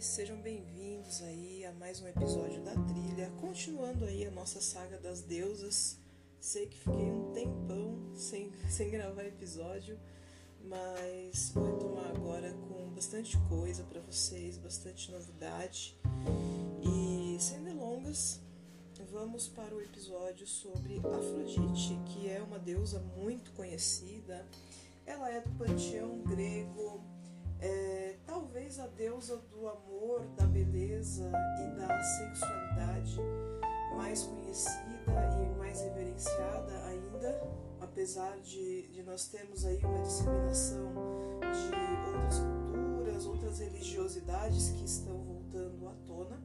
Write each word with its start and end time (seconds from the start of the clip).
sejam 0.00 0.40
bem-vindos 0.40 1.20
aí 1.20 1.62
a 1.66 1.72
mais 1.72 2.00
um 2.00 2.08
episódio 2.08 2.62
da 2.62 2.72
Trilha, 2.72 3.30
continuando 3.38 4.06
aí 4.06 4.24
a 4.24 4.30
nossa 4.30 4.58
saga 4.58 4.96
das 4.96 5.20
deusas. 5.20 5.98
Sei 6.40 6.64
que 6.68 6.78
fiquei 6.78 7.12
um 7.12 7.34
tempão 7.34 8.10
sem, 8.14 8.50
sem 8.66 8.88
gravar 8.90 9.26
episódio, 9.26 10.00
mas 10.64 11.50
vou 11.50 11.66
retomar 11.66 12.06
agora 12.16 12.50
com 12.66 12.88
bastante 12.94 13.36
coisa 13.46 13.84
para 13.84 14.00
vocês, 14.00 14.56
bastante 14.56 15.12
novidade. 15.12 15.94
E 16.82 17.36
sem 17.38 17.62
delongas, 17.62 18.40
vamos 19.12 19.48
para 19.48 19.74
o 19.74 19.82
episódio 19.82 20.46
sobre 20.46 20.96
Afrodite, 20.96 22.00
que 22.06 22.26
é 22.26 22.40
uma 22.40 22.58
deusa 22.58 23.00
muito 23.18 23.52
conhecida. 23.52 24.46
Ela 25.04 25.30
é 25.30 25.42
do 25.42 25.50
panteão 25.58 26.22
grego 26.22 27.19
é, 27.60 28.16
talvez 28.26 28.78
a 28.80 28.86
deusa 28.86 29.36
do 29.36 29.68
amor, 29.68 30.26
da 30.36 30.46
beleza 30.46 31.30
e 31.60 31.78
da 31.78 32.02
sexualidade 32.02 33.20
mais 33.96 34.22
conhecida 34.22 35.12
e 35.42 35.58
mais 35.58 35.80
reverenciada 35.82 36.84
ainda, 36.86 37.42
apesar 37.80 38.38
de, 38.40 38.88
de 38.88 39.02
nós 39.02 39.28
termos 39.28 39.64
aí 39.64 39.78
uma 39.84 40.02
disseminação 40.02 40.92
de 41.40 42.08
outras 42.08 42.38
culturas, 42.38 43.26
outras 43.26 43.58
religiosidades 43.58 44.70
que 44.70 44.84
estão 44.84 45.18
voltando 45.18 45.88
à 45.88 45.94
tona. 46.06 46.40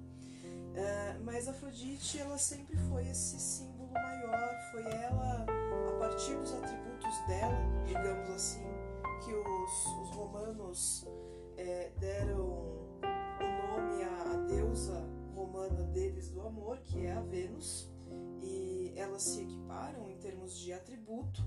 É, 0.75 1.17
mas 1.23 1.47
Afrodite, 1.47 2.19
ela 2.19 2.37
sempre 2.37 2.75
foi 2.89 3.07
esse 3.07 3.39
símbolo 3.39 3.89
maior, 3.93 4.71
foi 4.71 4.83
ela, 4.83 5.45
a 5.89 5.99
partir 5.99 6.35
dos 6.35 6.53
atributos 6.53 7.27
dela, 7.27 7.57
digamos 7.85 8.29
assim, 8.31 8.74
que 9.19 9.33
os, 9.33 9.85
os 10.01 10.09
romanos 10.15 11.07
é, 11.57 11.91
deram 11.97 12.41
o 12.41 12.99
nome 13.01 14.03
à 14.03 14.45
deusa 14.47 15.07
romana 15.33 15.83
deles 15.83 16.29
do 16.29 16.41
amor, 16.41 16.79
que 16.79 17.05
é 17.05 17.13
a 17.13 17.21
Vênus, 17.21 17.89
e 18.41 18.93
elas 18.95 19.21
se 19.23 19.41
equiparam 19.41 20.09
em 20.09 20.17
termos 20.17 20.57
de 20.57 20.73
atributo. 20.73 21.41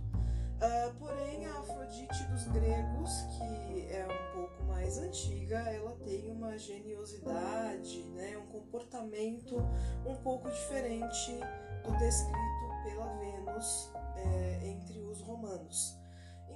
Uh, 0.59 0.93
porém, 0.99 1.47
a 1.47 1.61
Afrodite 1.61 2.25
dos 2.25 2.45
gregos, 2.49 3.11
que 3.37 3.87
é 3.93 4.05
um 4.07 4.35
pouco 4.35 4.65
mais 4.65 4.99
antiga, 4.99 5.59
ela 5.59 5.93
tem 6.05 6.29
uma 6.31 6.59
geniosidade, 6.59 8.03
né, 8.11 8.37
um 8.37 8.47
comportamento 8.47 9.57
um 10.05 10.17
pouco 10.17 10.51
diferente 10.51 11.39
do 11.85 11.97
descrito 11.99 12.83
pela 12.83 13.07
Vênus 13.19 13.93
é, 14.17 14.69
entre 14.69 15.01
os 15.03 15.21
romanos. 15.21 15.98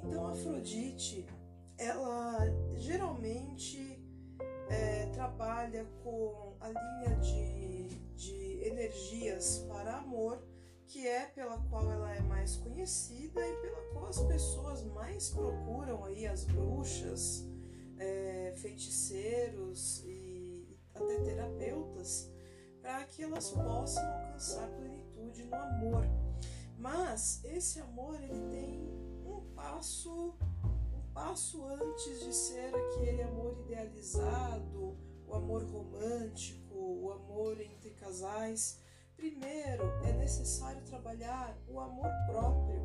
Então, 0.03 0.27
Afrodite, 0.27 1.27
ela 1.79 2.39
geralmente 2.75 4.01
é, 4.69 5.07
trabalha 5.07 5.85
com 6.03 6.57
a 6.61 6.69
linha 6.69 7.17
de, 7.17 7.89
de 8.17 8.65
energias 8.65 9.59
para 9.69 9.99
amor, 9.99 10.43
que 10.87 11.07
é 11.07 11.27
pela 11.27 11.59
qual 11.69 11.91
ela 11.91 12.15
é 12.15 12.21
mais 12.21 12.57
conhecida 12.57 13.41
e 13.47 13.57
pela 13.63 13.83
qual 13.93 14.07
as 14.07 14.21
pessoas 14.21 14.83
mais 14.85 15.31
procuram 15.31 16.05
aí 16.05 16.27
as 16.27 16.45
bruxas, 16.45 17.47
é, 17.99 18.55
feiticeiros 18.57 20.05
e 20.05 20.77
até 20.95 21.21
terapeutas 21.21 22.31
para 22.83 23.05
que 23.05 23.23
elas 23.23 23.51
possam 23.51 24.05
alcançar 24.05 24.69
plenitude 24.71 25.45
no 25.45 25.55
amor. 25.55 26.05
Mas 26.77 27.43
esse 27.45 27.79
amor 27.81 28.21
ele 28.21 28.41
tem 28.51 29.02
passo 29.63 30.35
um 30.93 31.15
passo 31.15 31.65
antes 31.65 32.21
de 32.21 32.35
ser 32.35 32.75
aquele 32.75 33.23
amor 33.23 33.57
idealizado, 33.61 34.97
o 35.27 35.35
amor 35.35 35.63
romântico, 35.65 36.75
o 36.75 37.13
amor 37.13 37.61
entre 37.61 37.91
casais. 37.91 38.81
Primeiro 39.17 39.85
é 40.05 40.13
necessário 40.15 40.83
trabalhar 40.83 41.57
o 41.69 41.79
amor 41.79 42.11
próprio, 42.27 42.83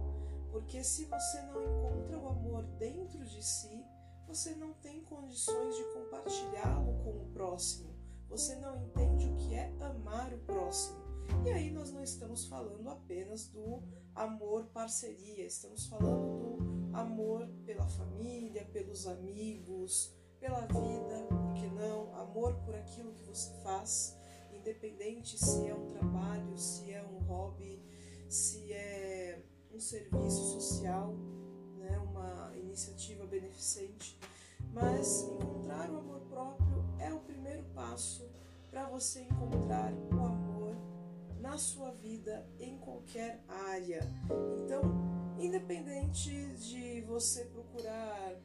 porque 0.52 0.84
se 0.84 1.06
você 1.06 1.42
não 1.44 1.64
encontra 1.64 2.20
o 2.20 2.28
amor 2.28 2.64
dentro 2.78 3.26
de 3.26 3.44
si, 3.44 3.84
você 4.28 4.54
não 4.56 4.74
tem 4.74 5.04
condições 5.06 5.76
de 5.76 5.84
compartilhá-lo 5.94 6.94
com 7.04 7.10
o 7.10 7.30
próximo. 7.34 7.96
Você 8.30 8.56
não 8.56 8.76
entende 8.78 9.30
o 9.30 9.36
que 9.36 9.56
é 9.56 9.74
amar 9.80 10.32
o 10.32 10.38
próximo. 10.40 11.06
E 11.46 11.52
aí 11.52 11.72
nós 11.72 11.92
não 11.92 12.04
estamos 12.04 12.46
falando 12.46 12.90
apenas 12.90 13.48
do 13.48 13.82
amor 14.16 14.66
parceria, 14.68 15.46
estamos 15.46 15.88
falando 15.88 16.40
do 16.40 16.96
amor 16.98 17.48
pela 17.66 17.88
família, 17.88 18.66
pelos 18.66 19.08
amigos, 19.08 20.14
pela 20.40 20.62
vida, 20.62 21.28
por 21.30 21.54
que 21.54 21.68
não? 21.68 22.14
Amor 22.16 22.56
por 22.66 22.76
aquilo 22.76 23.14
que 23.14 23.24
você 23.24 23.52
faz, 23.64 24.18
independente 24.52 25.38
se 25.38 25.68
é 25.68 25.74
um 25.74 25.86
trabalho, 25.88 26.58
se 26.58 26.92
é 26.92 27.04
um 27.04 27.20
hobby, 27.20 27.82
se 28.30 28.74
é 28.74 29.44
um 29.72 29.80
serviço 29.80 30.60
social, 30.60 31.14
né, 31.78 31.98
uma 32.00 32.52
iniciativa 32.58 33.26
beneficente. 33.26 34.20
Mas 34.74 35.24
encontrar 35.24 35.90
o 35.90 35.98
amor 35.98 36.22
próprio 36.22 36.84
é 37.00 37.14
o 37.14 37.20
primeiro 37.20 37.64
passo 37.74 38.30
para 38.70 38.88
você 38.90 39.22
encontrar 39.22 39.94
o 39.94 40.20
amor 40.20 40.56
na 41.47 41.58
sua 41.58 41.91
vida 41.91 42.46
em 42.59 42.78
qualquer 42.78 43.41
área. 43.47 44.02
Então, 44.59 44.81
independente 45.40 46.30
de 46.58 47.02
você 47.02 47.46
procurar 47.46 48.35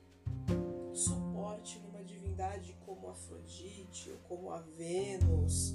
suporte 0.92 1.80
numa 1.80 2.04
divindade 2.04 2.76
como 2.86 3.08
Afrodite 3.08 4.10
ou 4.10 4.18
como 4.28 4.50
a 4.52 4.60
Vênus, 4.76 5.74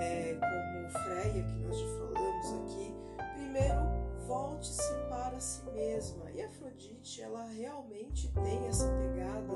é, 0.00 0.34
como 0.34 0.90
Freia, 0.90 1.44
que 1.44 1.54
nós 1.60 1.78
já 1.78 1.86
falamos 1.86 2.72
aqui, 2.72 2.92
primeiro 3.36 4.03
volte-se 4.26 4.92
para 5.08 5.38
si 5.40 5.62
mesma. 5.70 6.30
E 6.32 6.42
Afrodite, 6.42 7.22
ela 7.22 7.44
realmente 7.44 8.32
tem 8.32 8.66
essa 8.66 8.86
pegada 8.88 9.54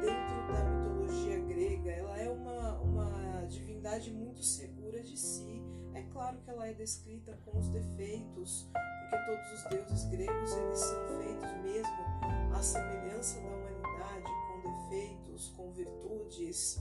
dentro 0.00 0.52
da 0.52 0.64
mitologia 0.64 1.38
grega. 1.40 1.90
Ela 1.90 2.18
é 2.18 2.30
uma, 2.30 2.78
uma 2.80 3.46
divindade 3.46 4.10
muito 4.12 4.42
segura 4.42 5.02
de 5.02 5.16
si 5.16 5.62
é 5.96 6.02
claro 6.12 6.36
que 6.44 6.50
ela 6.50 6.68
é 6.68 6.74
descrita 6.74 7.32
com 7.42 7.58
os 7.58 7.68
defeitos, 7.68 8.68
porque 8.70 9.24
todos 9.24 9.52
os 9.52 9.64
deuses 9.70 10.04
gregos 10.10 10.52
eles 10.52 10.78
são 10.78 11.08
feitos 11.18 11.52
mesmo 11.62 12.54
à 12.54 12.62
semelhança 12.62 13.40
da 13.40 13.48
humanidade, 13.48 14.30
com 14.46 14.70
defeitos, 14.70 15.48
com 15.56 15.72
virtudes, 15.72 16.78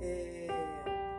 é, 0.00 0.46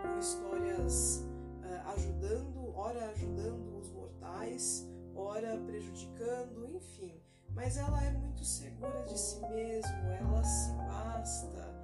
com 0.01 0.19
histórias 0.19 1.25
é, 1.63 1.75
ajudando, 1.95 2.73
ora 2.77 3.09
ajudando 3.09 3.77
os 3.77 3.91
mortais, 3.91 4.89
ora 5.15 5.57
prejudicando, 5.65 6.67
enfim. 6.67 7.21
Mas 7.49 7.77
ela 7.77 8.03
é 8.03 8.11
muito 8.11 8.43
segura 8.43 9.03
de 9.03 9.17
si 9.17 9.39
mesma, 9.47 10.15
ela 10.19 10.43
se 10.43 10.71
basta. 10.73 11.79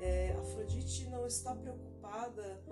É, 0.00 0.32
Afrodite 0.32 1.08
não 1.08 1.26
está 1.26 1.54
preocupada 1.54 2.62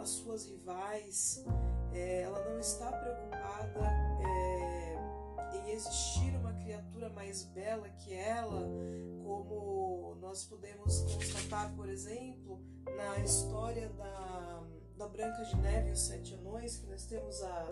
as 0.00 0.10
suas 0.10 0.46
rivais, 0.46 1.44
é, 1.92 2.22
ela 2.22 2.42
não 2.48 2.58
está 2.58 2.90
preocupada 2.90 3.80
é, 4.22 5.56
em 5.58 5.70
existir 5.70 6.34
uma 6.36 6.52
criatura 6.54 7.10
mais 7.10 7.44
bela 7.44 7.88
que 7.90 8.14
ela, 8.14 8.66
como 9.22 10.16
nós 10.20 10.44
podemos 10.44 11.02
constatar, 11.02 11.74
por 11.74 11.88
exemplo, 11.88 12.60
na 12.96 13.18
história 13.18 13.88
da, 13.90 14.62
da 15.00 15.08
Branca 15.08 15.42
de 15.42 15.56
Neve 15.56 15.88
e 15.88 15.92
os 15.92 16.00
Sete 16.02 16.34
Anões, 16.34 16.76
que 16.76 16.86
nós 16.86 17.06
temos 17.06 17.42
a, 17.42 17.68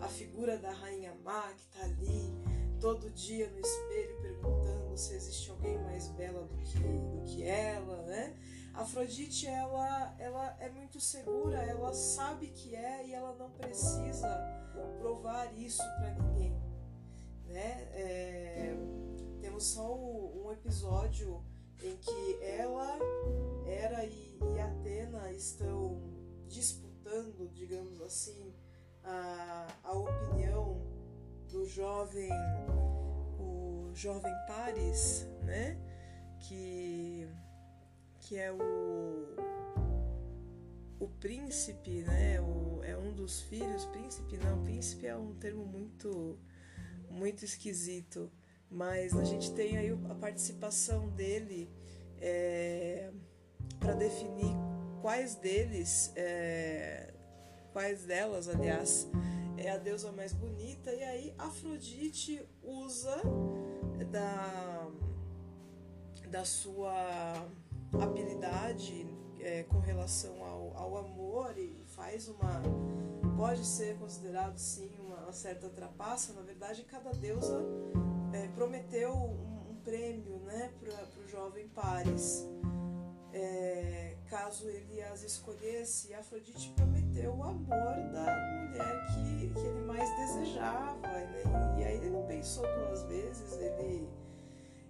a 0.00 0.08
figura 0.08 0.56
da 0.56 0.70
Rainha 0.70 1.14
Má 1.22 1.52
que 1.52 1.60
está 1.60 1.84
ali 1.84 2.32
todo 2.80 3.10
dia 3.10 3.50
no 3.50 3.60
espelho 3.60 4.22
perguntando 4.22 4.96
se 4.96 5.12
existe 5.12 5.50
alguém 5.50 5.76
mais 5.80 6.08
bela 6.08 6.42
do 6.42 6.56
que, 6.56 6.78
do 6.78 7.22
que 7.26 7.42
ela, 7.42 8.00
né? 8.04 8.34
Afrodite 8.72 9.46
ela, 9.46 10.16
ela 10.18 10.56
é 10.58 10.70
muito 10.70 10.98
segura, 10.98 11.58
ela 11.58 11.92
sabe 11.92 12.46
que 12.46 12.74
é 12.74 13.08
e 13.08 13.12
ela 13.12 13.34
não 13.34 13.50
precisa 13.50 14.26
provar 14.98 15.52
isso 15.58 15.82
para 15.82 16.14
ninguém, 16.14 16.58
né? 17.44 17.88
É, 17.92 18.74
temos 19.42 19.64
só 19.64 19.94
um 19.94 20.50
episódio 20.50 21.44
em 21.82 21.94
que 21.98 22.42
ela, 22.42 22.98
Hera 23.66 24.02
e, 24.06 24.38
e 24.54 24.58
Atena 24.58 25.30
estão 25.30 26.18
disputando, 26.50 26.79
digamos 27.48 28.00
assim, 28.00 28.54
a, 29.02 29.66
a 29.84 29.92
opinião 29.92 30.80
do 31.48 31.66
jovem, 31.66 32.30
o 33.38 33.90
jovem 33.94 34.32
Paris, 34.46 35.26
né? 35.42 35.78
Que 36.40 37.28
que 38.20 38.38
é 38.38 38.52
o 38.52 39.36
o 41.00 41.08
príncipe, 41.08 42.02
né? 42.02 42.40
O, 42.40 42.82
é 42.84 42.96
um 42.96 43.12
dos 43.12 43.40
filhos, 43.42 43.86
príncipe 43.86 44.36
não, 44.36 44.62
príncipe 44.62 45.06
é 45.06 45.16
um 45.16 45.34
termo 45.34 45.64
muito 45.64 46.38
muito 47.10 47.44
esquisito, 47.44 48.30
mas 48.70 49.16
a 49.16 49.24
gente 49.24 49.52
tem 49.52 49.76
aí 49.76 49.90
a 50.08 50.14
participação 50.14 51.08
dele 51.08 51.68
é, 52.20 53.10
para 53.80 53.94
definir 53.94 54.54
quais 55.00 55.34
deles, 55.34 56.12
é, 56.14 57.12
quais 57.72 58.04
delas, 58.04 58.48
aliás, 58.48 59.08
é 59.56 59.70
a 59.70 59.76
deusa 59.76 60.12
mais 60.12 60.32
bonita. 60.32 60.92
E 60.92 61.02
aí 61.02 61.34
Afrodite 61.38 62.46
usa 62.62 63.22
da, 64.10 64.88
da 66.28 66.44
sua 66.44 66.92
habilidade 68.00 69.06
é, 69.40 69.62
com 69.64 69.78
relação 69.78 70.44
ao, 70.44 70.76
ao 70.76 70.96
amor 70.98 71.56
e 71.56 71.84
faz 71.88 72.28
uma. 72.28 72.62
pode 73.36 73.64
ser 73.64 73.96
considerado 73.98 74.58
sim 74.58 74.90
uma, 75.00 75.32
certa 75.32 75.68
trapaça. 75.68 76.32
Na 76.32 76.42
verdade, 76.42 76.84
cada 76.84 77.10
deusa 77.12 77.62
é, 78.32 78.48
prometeu 78.48 79.12
um, 79.12 79.70
um, 79.70 79.76
prêmio 79.82 80.38
né, 80.40 80.72
para 80.78 81.22
o 81.24 81.28
jovem 81.28 81.68
Paris. 81.68 82.46
É, 83.32 84.16
caso 84.28 84.68
ele 84.68 85.00
as 85.02 85.22
escolhesse, 85.22 86.12
Afrodite 86.14 86.72
prometeu 86.76 87.32
o 87.32 87.42
amor 87.42 87.96
da 88.12 88.66
mulher 88.66 89.06
que, 89.14 89.50
que 89.50 89.66
ele 89.66 89.80
mais 89.82 90.08
desejava. 90.16 91.00
Né? 91.00 91.42
E 91.78 91.84
aí 91.84 91.96
ele 91.96 92.10
não 92.10 92.26
pensou 92.26 92.64
duas 92.64 93.02
vezes, 93.04 93.52
ele 93.52 94.08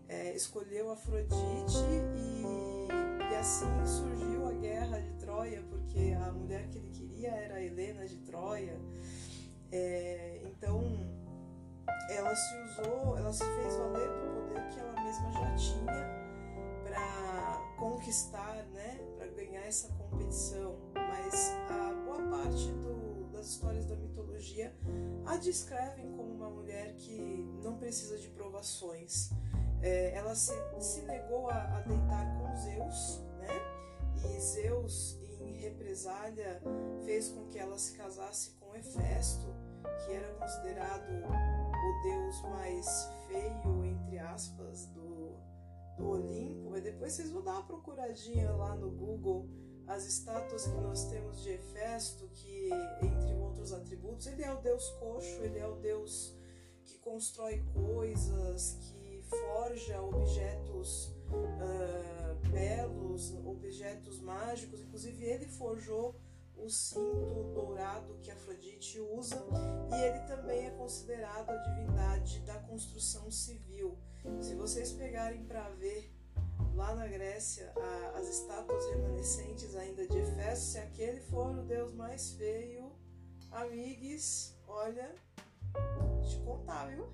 é, 0.09 0.35
escolheu 0.35 0.91
Afrodite 0.91 1.85
e, 2.17 2.89
e 3.31 3.37
assim 3.37 3.67
surgiu 3.85 4.49
a 4.49 4.53
guerra 4.53 5.01
de 5.01 5.13
Troia, 5.15 5.63
porque 5.69 6.17
a 6.21 6.33
mulher 6.33 6.69
que 6.69 6.79
ele 6.79 6.91
queria 6.91 7.31
era 7.31 7.63
Helena 7.63 8.07
de 8.07 8.17
Troia. 8.19 8.79
É, 9.73 10.41
então 10.45 10.83
ela 12.11 12.35
se 12.35 12.55
usou, 12.63 13.17
ela 13.17 13.33
se 13.33 13.45
fez 13.45 13.77
valer 13.77 14.09
do 14.09 14.35
poder 14.35 14.69
que 14.69 14.81
ela 14.81 14.93
mesma 15.05 15.33
já 15.33 15.55
tinha 15.55 16.20
para 16.91 17.75
conquistar, 17.79 18.67
né, 18.73 18.99
para 19.17 19.29
ganhar 19.29 19.65
essa 19.65 19.89
competição. 19.95 20.77
Mas 20.95 21.53
a 21.71 21.95
boa 22.05 22.23
parte 22.29 22.67
do, 22.73 23.29
das 23.31 23.47
histórias 23.47 23.87
da 23.87 23.95
mitologia 23.95 24.75
a 25.25 25.37
descrevem 25.37 26.11
como 26.17 26.35
uma 26.35 26.51
mulher 26.51 26.95
que 26.97 27.49
não 27.63 27.77
precisa 27.79 28.19
de 28.19 28.29
provações. 28.31 29.31
É, 29.83 30.15
ela 30.15 30.35
se, 30.35 30.53
se 30.81 31.03
negou 31.03 31.49
a, 31.49 31.55
a 31.55 31.81
deitar 31.83 32.39
com 32.39 32.57
Zeus, 32.57 33.21
né? 33.39 33.55
E 34.37 34.41
Zeus, 34.41 35.19
em 35.41 35.53
represália, 35.53 36.61
fez 37.05 37.29
com 37.31 37.47
que 37.47 37.59
ela 37.59 37.79
se 37.79 37.97
casasse 37.97 38.51
com 38.61 38.75
Hefesto, 38.75 39.55
que 40.05 40.13
era 40.13 40.35
considerado 40.35 41.09
o 41.09 42.03
deus 42.03 42.43
mais 42.43 43.09
feio, 43.27 43.85
entre 43.87 44.19
aspas, 44.19 44.87
do, 44.89 45.20
do 46.01 46.09
Olimpo. 46.09 46.77
E 46.77 46.81
depois 46.81 47.13
vocês 47.13 47.31
vão 47.31 47.43
dar 47.43 47.53
uma 47.53 47.67
procuradinha 47.67 48.51
lá 48.53 48.75
no 48.75 48.91
Google 48.91 49.47
as 49.87 50.07
estátuas 50.07 50.67
que 50.67 50.81
nós 50.81 51.05
temos 51.07 51.43
de 51.43 51.51
Hefesto, 51.51 52.29
que, 52.29 52.71
entre 53.03 53.35
outros 53.35 53.73
atributos, 53.73 54.27
ele 54.29 54.45
é 54.45 54.53
o 54.53 54.61
deus 54.61 54.89
coxo, 55.01 55.43
ele 55.43 55.59
é 55.59 55.67
o 55.67 55.75
deus 55.77 56.33
que 56.85 56.97
constrói 56.99 57.61
coisas, 57.75 58.79
que 58.81 59.21
forja 59.23 60.01
objetos 60.01 61.07
uh, 61.29 62.49
belos, 62.51 63.35
objetos 63.45 64.21
mágicos. 64.21 64.81
Inclusive, 64.81 65.25
ele 65.25 65.47
forjou 65.47 66.15
o 66.63 66.69
cinto 66.69 67.53
dourado 67.55 68.19
que 68.23 68.31
Afrodite 68.31 69.01
usa 69.01 69.37
e 69.91 70.03
ele 70.03 70.21
também 70.21 70.67
é 70.67 70.71
considerado 70.71 71.51
a 71.51 71.57
divindade 71.57 72.41
da 72.41 72.59
construção 72.61 73.31
civil. 73.31 73.99
Se 74.41 74.55
vocês 74.55 74.93
pegarem 74.93 75.45
para 75.45 75.69
ver 75.71 76.13
lá 76.75 76.95
na 76.95 77.07
Grécia 77.07 77.73
a, 77.77 78.19
as 78.19 78.29
estátuas 78.29 78.87
remanescentes 78.91 79.75
ainda 79.75 80.07
de 80.07 80.19
Efeso, 80.19 80.73
se 80.73 80.79
aquele 80.79 81.21
for 81.21 81.59
o 81.59 81.63
deus 81.63 81.93
mais 81.95 82.33
feio, 82.33 82.93
amigos, 83.51 84.55
olha, 84.67 85.15
te 86.23 86.39
contar, 86.45 86.87
viu? 86.89 87.09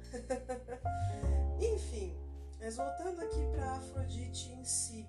Enfim, 1.74 2.16
mas 2.58 2.76
voltando 2.76 3.20
aqui 3.20 3.46
para 3.52 3.72
Afrodite 3.72 4.50
em 4.52 4.64
si, 4.64 5.08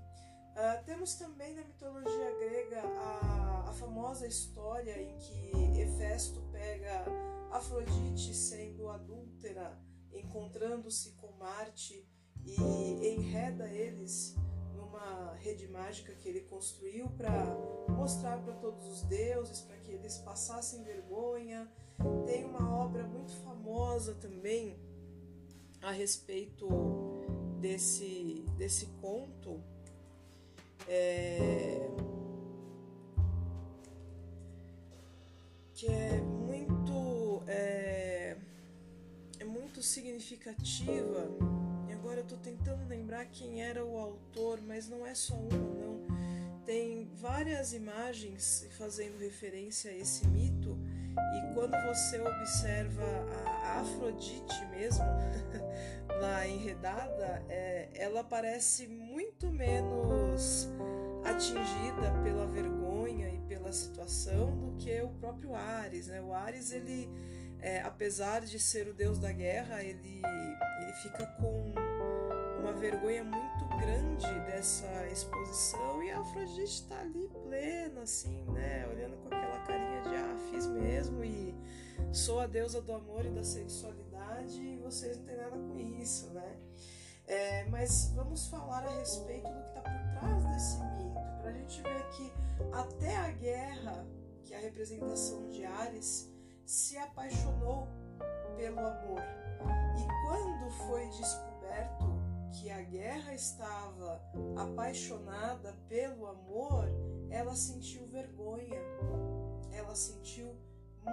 uh, 0.58 0.84
temos 0.86 1.14
também 1.16 1.54
na 1.54 1.64
mitologia 1.64 2.36
grega 2.40 2.82
a, 2.82 3.66
a 3.70 3.74
famosa 3.74 4.28
história 4.28 5.00
em 5.02 5.16
que 5.18 5.80
Hefesto 5.80 6.42
pega 6.52 7.06
Afrodite 7.52 8.34
sendo 8.34 8.90
adúltera, 8.90 9.80
encontrando-se 10.12 11.12
com 11.12 11.32
Marte 11.34 12.06
e 12.44 13.08
enreda 13.08 13.68
eles 13.70 14.36
numa 14.76 15.34
rede 15.36 15.68
mágica 15.68 16.14
que 16.14 16.28
ele 16.28 16.42
construiu 16.42 17.10
para 17.12 17.32
mostrar 17.90 18.38
para 18.44 18.54
todos 18.56 18.86
os 18.88 19.02
deuses, 19.04 19.62
para 19.62 19.78
que 19.78 19.92
eles 19.92 20.18
passassem 20.18 20.84
vergonha. 20.84 21.72
Tem 22.26 22.46
uma 22.46 22.78
obra 22.78 23.04
muito 23.08 23.32
famosa 23.44 24.14
também 24.16 24.78
a 25.82 25.92
respeito 25.92 26.68
desse, 27.60 28.46
desse 28.58 28.88
conto 29.02 29.64
é, 30.88 31.90
que 35.74 35.88
é 35.88 36.22
muito 36.22 37.44
é, 37.48 38.38
é 39.40 39.46
muito 39.46 39.84
significativa. 39.84 41.30
E 41.90 41.94
agora 41.94 42.20
eu 42.20 42.24
estou 42.24 42.38
tentando 42.40 42.88
lembrar 42.88 43.26
quem 43.26 43.62
era 43.62 43.84
o 43.84 43.98
autor 43.98 44.60
mas 44.66 44.88
não 44.88 45.06
é 45.06 45.14
só 45.14 45.36
um 45.36 45.50
não. 45.50 46.08
Tem 46.66 47.08
várias 47.16 47.74
imagens 47.74 48.68
fazendo 48.78 49.18
referência 49.20 49.92
a 49.92 49.96
esse 49.96 50.28
mito. 50.28 50.78
E 51.18 51.54
quando 51.54 51.72
você 51.88 52.20
observa 52.20 53.04
a 53.64 53.80
Afrodite 53.80 54.66
mesmo, 54.72 55.06
enredada, 56.46 57.46
é, 57.48 57.90
ela 57.94 58.24
parece 58.24 58.88
muito 58.88 59.50
menos 59.50 60.70
atingida 61.24 62.12
pela 62.24 62.46
vergonha 62.46 63.30
e 63.30 63.40
pela 63.48 63.72
situação 63.72 64.58
do 64.58 64.78
que 64.78 65.02
o 65.02 65.10
próprio 65.10 65.56
Ares. 65.56 66.08
Né? 66.08 66.22
O 66.22 66.34
Ares, 66.34 66.72
ele, 66.72 67.10
é, 67.60 67.82
apesar 67.82 68.42
de 68.42 68.60
ser 68.60 68.88
o 68.88 68.94
deus 68.94 69.18
da 69.20 69.32
guerra, 69.32 69.84
ele, 69.84 70.22
ele 70.82 70.94
fica 71.02 71.26
com 71.40 71.74
uma 72.60 72.74
vergonha 72.74 73.24
muito 73.24 73.66
grande 73.78 74.28
dessa 74.46 75.08
exposição 75.08 76.04
e 76.04 76.12
a 76.12 76.20
Afrodite 76.20 76.64
está 76.64 77.00
ali 77.00 77.30
plena, 77.44 78.02
assim, 78.02 78.44
né? 78.52 78.86
Olhando 78.88 79.16
com 79.18 79.28
aquela 79.28 79.60
carinha 79.60 80.02
de 80.02 80.16
ah, 80.16 80.36
fiz 80.52 80.68
mesmo 80.68 81.24
e 81.24 81.56
sou 82.12 82.40
a 82.40 82.48
deusa 82.48 82.82
do 82.82 82.94
amor 82.94 83.26
e 83.26 83.30
da 83.30 83.44
sexualidade 83.44 84.62
e 84.62 84.78
vocês 84.78 85.18
não 85.18 85.26
têm 85.26 85.38
nada 85.38 85.58
com 85.58 85.78
isso, 85.78 86.30
né? 86.30 86.58
É, 87.26 87.66
mas 87.66 88.12
vamos 88.16 88.48
falar 88.48 88.86
a 88.86 89.00
respeito 89.00 89.50
do 89.50 89.62
que 89.62 89.68
está 89.68 89.82
por 89.82 90.20
trás 90.20 90.46
desse 90.46 90.78
mito, 90.78 91.14
para 91.42 91.50
a 91.50 91.54
gente 91.54 91.82
ver 91.82 92.10
que 92.10 92.32
até 92.72 93.18
a 93.18 93.32
guerra, 93.32 94.08
que 94.44 94.54
é 94.54 94.58
a 94.58 94.62
representação 94.62 95.50
de 95.50 95.66
Ares, 95.66 96.32
se 96.66 96.98
apaixonou 96.98 97.88
pelo 98.56 98.80
amor. 98.80 99.22
E 99.98 100.26
quando 100.26 100.72
foi 100.88 101.08
descoberto 101.10 102.18
que 102.52 102.70
a 102.70 102.82
guerra 102.82 103.34
estava 103.34 104.22
apaixonada 104.56 105.74
pelo 105.88 106.28
amor, 106.28 106.90
ela 107.30 107.56
sentiu 107.56 108.08
vergonha. 108.08 108.80
Ela 109.72 109.96
sentiu 109.96 110.56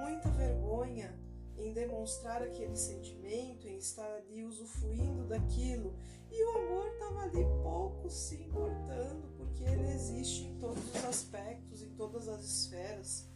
muita 0.01 0.29
vergonha 0.31 1.15
em 1.57 1.73
demonstrar 1.73 2.43
aquele 2.43 2.77
sentimento, 2.77 3.69
em 3.69 3.79
estar 3.79 4.11
ali 4.17 4.45
usufruindo 4.45 5.25
daquilo. 5.27 5.95
E 6.31 6.45
o 6.45 6.59
amor 6.59 6.87
estava 6.89 7.21
ali 7.23 7.45
pouco 7.63 8.11
se 8.11 8.37
importando, 8.37 9.29
porque 9.37 9.63
ele 9.63 9.89
existe 9.93 10.45
em 10.45 10.59
todos 10.59 10.85
os 10.95 11.05
aspectos, 11.05 11.83
em 11.83 11.91
todas 11.91 12.29
as 12.29 12.45
esferas. 12.45 13.29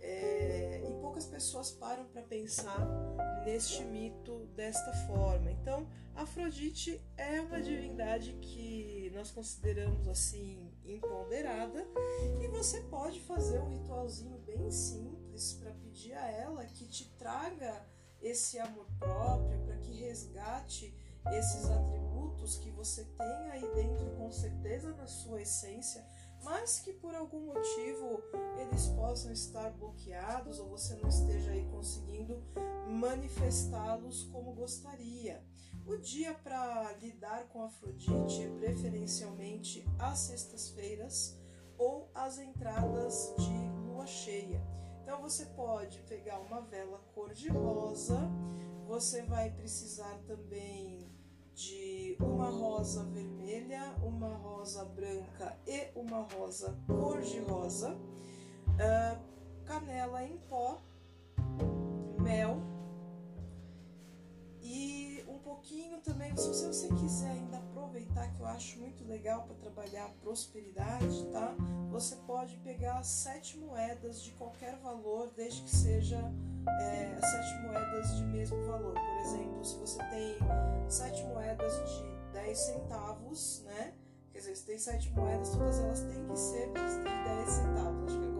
É, 0.00 0.84
e 0.88 1.00
poucas 1.00 1.26
pessoas 1.26 1.72
param 1.72 2.04
para 2.06 2.22
pensar 2.22 2.86
neste 3.44 3.82
mito 3.82 4.46
desta 4.54 4.92
forma. 5.08 5.50
Então, 5.50 5.88
Afrodite 6.14 7.00
é 7.16 7.40
uma 7.40 7.60
divindade 7.60 8.34
que 8.40 9.10
nós 9.12 9.32
consideramos 9.32 10.06
assim 10.06 10.72
imponderada 10.84 11.84
e 12.40 12.46
você 12.46 12.80
pode 12.82 13.20
fazer 13.20 13.60
um 13.60 13.68
ritualzinho 13.68 14.38
bem 14.38 14.70
simples 14.70 15.17
para 15.54 15.72
pedir 15.72 16.14
a 16.14 16.30
ela 16.30 16.64
que 16.64 16.86
te 16.86 17.04
traga 17.16 17.86
esse 18.20 18.58
amor 18.58 18.86
próprio, 18.98 19.58
para 19.64 19.76
que 19.78 19.92
resgate 19.92 20.94
esses 21.32 21.70
atributos 21.70 22.56
que 22.56 22.70
você 22.70 23.04
tem 23.04 23.50
aí 23.50 23.74
dentro, 23.74 24.10
com 24.16 24.30
certeza 24.32 24.92
na 24.94 25.06
sua 25.06 25.42
essência 25.42 26.04
mas 26.42 26.78
que 26.80 26.92
por 26.92 27.14
algum 27.14 27.40
motivo 27.46 28.22
eles 28.58 28.86
possam 28.88 29.32
estar 29.32 29.70
bloqueados 29.72 30.58
ou 30.58 30.68
você 30.68 30.94
não 30.96 31.08
esteja 31.08 31.50
aí 31.50 31.66
conseguindo 31.70 32.42
manifestá-los 32.86 34.24
como 34.24 34.52
gostaria. 34.52 35.44
O 35.86 35.96
dia 35.96 36.34
para 36.34 36.92
lidar 37.00 37.48
com 37.48 37.62
Afrodite 37.62 38.42
é 38.42 38.48
preferencialmente 38.58 39.84
às 39.98 40.18
sextas-feiras, 40.18 41.36
ou 41.78 42.10
as 42.14 42.38
entradas 42.38 43.32
de 43.38 43.86
lua 43.86 44.06
cheia. 44.06 44.60
Então 45.08 45.22
você 45.22 45.46
pode 45.46 46.00
pegar 46.00 46.38
uma 46.38 46.60
vela 46.60 47.00
cor 47.14 47.32
de 47.32 47.48
rosa, 47.48 48.30
você 48.86 49.22
vai 49.22 49.50
precisar 49.50 50.18
também 50.26 51.10
de 51.54 52.14
uma 52.20 52.50
rosa 52.50 53.04
vermelha, 53.04 53.96
uma 54.02 54.36
rosa 54.36 54.84
branca 54.84 55.58
e 55.66 55.88
uma 55.98 56.26
rosa 56.34 56.78
cor 56.86 57.22
de 57.22 57.38
rosa, 57.38 57.94
uh, 57.94 59.64
canela 59.64 60.22
em 60.22 60.36
pó, 60.46 60.78
mel 62.20 62.58
pouquinho 65.58 65.98
também, 66.02 66.36
se 66.36 66.64
você 66.64 66.88
quiser 66.88 67.30
ainda 67.30 67.56
aproveitar, 67.56 68.32
que 68.32 68.40
eu 68.40 68.46
acho 68.46 68.78
muito 68.78 69.04
legal 69.04 69.42
para 69.42 69.56
trabalhar 69.56 70.04
a 70.04 70.08
prosperidade, 70.22 71.26
tá? 71.32 71.52
Você 71.90 72.14
pode 72.26 72.56
pegar 72.58 73.02
sete 73.02 73.58
moedas 73.58 74.22
de 74.22 74.30
qualquer 74.32 74.76
valor, 74.76 75.32
desde 75.36 75.62
que 75.62 75.70
seja 75.70 76.16
é, 76.80 77.18
sete 77.20 77.62
moedas 77.66 78.16
de 78.16 78.24
mesmo 78.26 78.64
valor. 78.66 78.94
Por 78.94 79.16
exemplo, 79.20 79.64
se 79.64 79.76
você 79.78 79.98
tem 79.98 80.36
sete 80.88 81.24
moedas 81.24 81.72
de 81.72 82.32
10 82.32 82.58
centavos, 82.58 83.62
né? 83.64 83.94
Quer 84.32 84.38
dizer, 84.38 84.56
se 84.56 84.64
tem 84.64 84.78
sete 84.78 85.10
moedas, 85.10 85.50
todas 85.50 85.80
elas 85.80 86.00
têm 86.02 86.24
que 86.24 86.36
ser 86.36 86.66
de 86.68 86.72
10 86.72 87.50
centavos. 87.50 88.12
Acho 88.12 88.20
que 88.20 88.37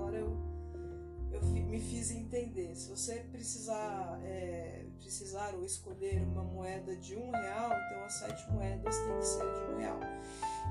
me 1.79 1.81
fiz 1.81 2.11
entender. 2.11 2.75
Se 2.75 2.91
você 2.91 3.21
precisar, 3.31 4.19
é, 4.25 4.85
precisar 4.99 5.55
ou 5.55 5.65
escolher 5.65 6.21
uma 6.25 6.43
moeda 6.43 6.97
de 6.97 7.15
um 7.15 7.31
real, 7.31 7.71
então 7.71 8.05
as 8.05 8.15
sete 8.15 8.51
moedas 8.51 8.97
têm 8.97 9.17
que 9.17 9.25
ser 9.25 9.53
de 9.53 9.73
um 9.73 9.77
real. 9.77 10.01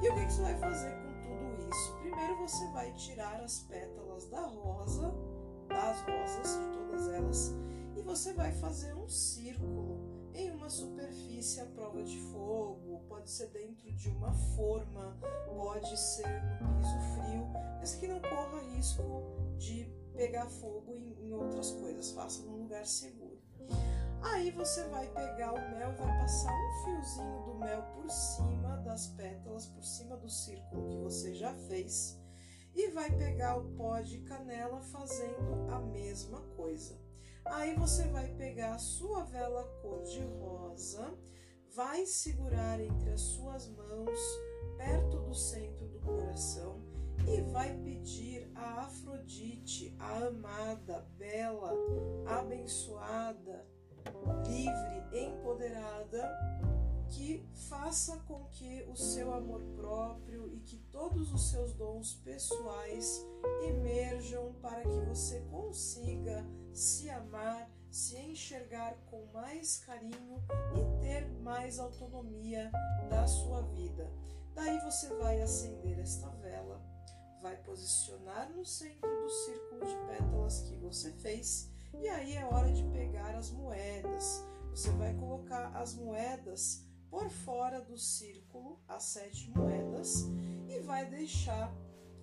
E 0.03 0.09
o 0.09 0.15
que, 0.15 0.25
que 0.25 0.33
você 0.33 0.41
vai 0.41 0.57
fazer 0.59 0.91
com 0.91 1.21
tudo 1.21 1.69
isso? 1.69 1.97
Primeiro 2.01 2.37
você 2.39 2.67
vai 2.73 2.93
tirar 2.93 3.39
as 3.41 3.59
pétalas 3.59 4.29
da 4.29 4.41
rosa, 4.41 5.13
das 5.69 6.01
rosas, 6.01 6.59
de 6.59 6.77
todas 6.77 7.07
elas, 7.07 7.53
e 7.95 8.01
você 8.01 8.33
vai 8.33 8.51
fazer 8.51 8.93
um 8.93 9.07
círculo 9.07 10.29
em 10.33 10.51
uma 10.51 10.69
superfície 10.69 11.61
à 11.61 11.65
prova 11.67 12.03
de 12.03 12.19
fogo, 12.19 13.01
pode 13.07 13.31
ser 13.31 13.47
dentro 13.47 13.91
de 13.93 14.09
uma 14.09 14.33
forma, 14.33 15.17
pode 15.47 15.97
ser 15.97 16.27
no 16.61 16.75
piso 16.75 16.99
frio, 17.15 17.47
mas 17.79 17.95
que 17.95 18.07
não 18.07 18.19
corra 18.19 18.61
risco 18.75 19.03
de 19.57 20.06
pegar 20.17 20.47
fogo 20.47 20.95
em, 20.95 21.27
em 21.27 21.31
outras 21.31 21.71
coisas, 21.71 22.11
faça 22.11 22.41
num 22.41 22.63
lugar 22.63 22.85
seguro. 22.85 23.39
Aí 24.23 24.49
você 24.49 24.83
vai 24.89 25.07
pegar 25.07 25.53
o 25.53 25.71
mel, 25.71 25.95
vai 25.95 26.19
passar 26.19 26.51
um 26.51 26.83
fiozinho 26.83 27.43
do 27.43 27.53
mel 27.53 27.83
por 27.93 28.09
cima 28.09 28.77
das 28.77 29.07
pétalas, 29.09 29.67
por 29.67 29.83
cima 29.83 30.17
do 30.17 30.27
círculo 30.27 30.89
que 30.89 30.97
você 30.97 31.35
já 31.35 31.53
fez, 31.53 32.19
e 32.73 32.89
vai 32.89 33.15
pegar 33.15 33.57
o 33.57 33.69
pó 33.75 34.01
de 34.01 34.19
canela 34.21 34.81
fazendo 34.81 35.71
a 35.71 35.79
mesma 35.79 36.41
coisa. 36.55 36.99
Aí 37.45 37.75
você 37.75 38.07
vai 38.07 38.27
pegar 38.33 38.73
a 38.73 38.79
sua 38.79 39.23
vela 39.23 39.63
cor 39.81 40.01
de 40.03 40.21
rosa, 40.39 41.15
vai 41.75 42.05
segurar 42.07 42.81
entre 42.81 43.11
as 43.11 43.21
suas 43.21 43.69
mãos, 43.69 44.19
perto 44.77 45.19
do 45.19 45.33
centro 45.33 45.87
do 45.87 45.99
coração, 45.99 46.81
e 47.25 47.41
vai 47.51 47.75
pedir 47.77 48.51
a 48.55 48.81
Afrodite, 48.81 49.95
a 49.99 50.25
amada, 50.25 51.07
bela, 51.17 51.73
abençoada, 52.25 53.65
livre, 54.45 55.25
empoderada, 55.25 56.29
que 57.09 57.45
faça 57.69 58.17
com 58.27 58.45
que 58.45 58.83
o 58.89 58.95
seu 58.95 59.33
amor 59.33 59.61
próprio 59.75 60.53
e 60.53 60.59
que 60.59 60.77
todos 60.91 61.33
os 61.33 61.49
seus 61.49 61.73
dons 61.73 62.15
pessoais 62.15 63.25
emerjam 63.63 64.53
para 64.61 64.81
que 64.81 64.99
você 65.07 65.39
consiga 65.49 66.45
se 66.73 67.09
amar, 67.09 67.69
se 67.89 68.17
enxergar 68.17 68.95
com 69.09 69.25
mais 69.33 69.77
carinho 69.77 70.43
e 70.75 71.01
ter 71.01 71.27
mais 71.41 71.79
autonomia 71.79 72.71
da 73.09 73.25
sua 73.25 73.61
vida. 73.61 74.11
Daí 74.53 74.79
você 74.81 75.13
vai 75.15 75.41
acender 75.41 75.99
esta 75.99 76.29
vela, 76.29 76.81
vai 77.41 77.55
posicionar 77.57 78.49
no 78.51 78.65
centro 78.65 79.09
do 79.09 79.29
círculo 79.29 79.85
de 79.85 79.95
pétalas 80.07 80.61
que 80.61 80.75
você 80.77 81.11
fez, 81.13 81.69
e 81.93 82.07
aí 82.07 82.35
é 82.35 82.45
hora 82.45 82.71
de 82.71 82.83
pegar 82.91 83.35
as 83.35 83.51
moedas. 83.51 84.43
Você 84.71 84.91
vai 84.91 85.13
colocar 85.15 85.75
as 85.75 85.95
moedas 85.95 86.85
por 87.09 87.29
fora 87.29 87.81
do 87.81 87.97
círculo 87.97 88.79
as 88.87 89.03
sete 89.03 89.49
moedas 89.51 90.25
e 90.67 90.79
vai 90.79 91.09
deixar 91.09 91.73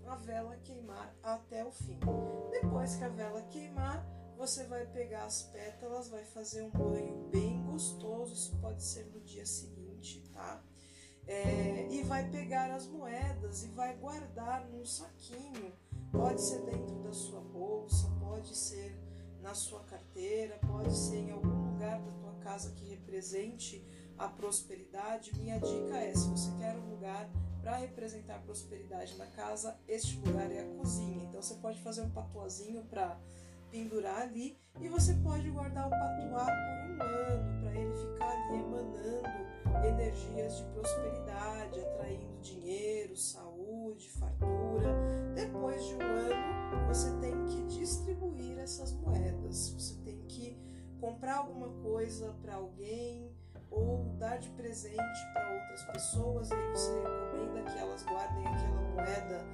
a 0.07 0.17
vela 0.17 0.57
queimar 0.59 1.17
até 1.23 1.65
o 1.65 1.73
fim. 1.73 1.99
Depois 2.51 2.95
que 2.97 3.05
a 3.05 3.09
vela 3.09 3.43
queimar, 3.43 4.07
você 4.37 4.65
vai 4.65 4.87
pegar 4.87 5.25
as 5.25 5.43
pétalas, 5.43 6.09
vai 6.09 6.25
fazer 6.25 6.63
um 6.63 6.71
banho 6.71 7.29
bem 7.31 7.63
gostoso, 7.65 8.35
isso 8.35 8.57
pode 8.61 8.83
ser 8.83 9.07
no 9.07 9.21
dia 9.21 9.47
seguinte, 9.47 10.23
tá? 10.33 10.63
É, 11.27 11.89
e 11.91 12.03
vai 12.03 12.29
pegar 12.31 12.71
as 12.71 12.87
moedas 12.87 13.65
e 13.65 13.69
vai 13.69 13.97
guardar 13.97 14.67
num 14.69 14.85
saquinho. 14.85 15.73
Pode 16.13 16.41
ser 16.41 16.61
dentro 16.63 16.95
da 17.03 17.13
sua 17.13 17.41
bolsa, 17.41 18.09
pode 18.21 18.55
ser 18.57 18.95
na 19.43 19.55
sua 19.55 19.81
carteira, 19.81 20.59
pode 20.67 20.97
ser 20.97 21.17
em 21.17 21.31
algum 21.31 21.73
lugar 21.73 22.01
da 22.01 22.13
tua 22.13 22.35
casa 22.43 22.71
que 22.73 22.89
represente 22.89 23.85
a 24.19 24.29
prosperidade, 24.29 25.37
minha 25.37 25.59
dica 25.59 25.97
é: 25.99 26.15
se 26.15 26.29
você 26.29 26.51
quer 26.59 26.77
um 26.77 26.91
lugar 26.91 27.29
para 27.61 27.77
representar 27.77 28.41
prosperidade 28.43 29.17
na 29.17 29.27
casa, 29.27 29.77
este 29.89 30.19
lugar 30.19 30.51
é 30.51 30.61
a 30.61 30.75
cozinha. 30.77 31.25
Então 31.25 31.43
você 31.43 31.55
pode 31.55 31.81
fazer 31.81 32.03
um 32.03 32.11
patuazinho 32.11 32.85
para 32.85 33.19
pendurar 33.71 34.23
ali 34.23 34.57
e 34.81 34.89
você 34.89 35.15
pode 35.15 35.51
guardar 35.51 35.87
o 35.87 35.91
patuá 35.91 36.45
por 36.45 36.91
um 36.91 37.03
ano 37.03 37.64
ele 37.77 37.95
ficar 37.95 38.31
ali 38.31 38.61
emanando 38.61 39.87
energias 39.87 40.59
de 40.59 40.65
prosperidade, 40.73 41.81
atraindo 41.81 42.39
dinheiro, 42.41 43.17
saúde, 43.17 44.11
fartura. 44.13 44.95
Depois 45.35 45.85
de 45.87 45.95
um 45.95 46.03
ano, 46.03 46.87
você 46.87 47.11
tem 47.19 47.45
que 47.47 47.63
distribuir 47.65 48.59
essas 48.59 48.93
moedas. 48.93 49.71
Você 49.71 49.95
tem 50.05 50.19
que 50.29 50.59
comprar 51.01 51.39
alguma 51.39 51.69
coisa 51.83 52.35
para 52.41 52.55
alguém, 52.55 53.31
ou 53.71 54.05
dar 54.19 54.39
de 54.39 54.49
presente 54.51 55.33
para 55.33 55.53
outras 55.53 55.85
pessoas, 55.85 56.53
aí 56.53 56.71
você 56.71 56.93
recomenda 56.93 57.63
que 57.71 57.79
elas 57.79 58.03
guardem 58.05 58.47
aquela 58.47 58.81
moeda 58.93 59.47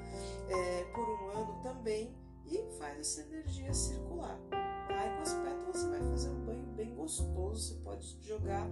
é, 0.49 0.85
por 0.93 1.09
um 1.09 1.31
ano 1.31 1.63
também 1.63 2.15
e 2.47 2.63
faz 2.79 2.99
essa 2.99 3.23
energia 3.23 3.73
circular. 3.73 4.39
E 5.07 5.17
com 5.17 5.23
as 5.23 5.35
pétalas 5.35 5.77
você 5.77 5.89
vai 5.89 6.01
fazer 6.11 6.29
um 6.31 6.45
banho 6.45 6.67
bem 6.75 6.95
gostoso, 6.95 7.75
você 7.75 7.81
pode 7.83 8.19
jogar 8.23 8.67